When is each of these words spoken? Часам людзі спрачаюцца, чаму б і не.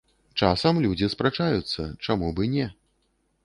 Часам 0.45 0.79
людзі 0.85 1.11
спрачаюцца, 1.15 1.87
чаму 2.07 2.33
б 2.41 2.51
і 2.51 2.53
не. 2.59 2.67